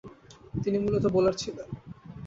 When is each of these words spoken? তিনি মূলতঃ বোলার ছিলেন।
তিনি 0.63 0.77
মূলতঃ 0.79 1.09
বোলার 1.13 1.35
ছিলেন। 1.41 1.67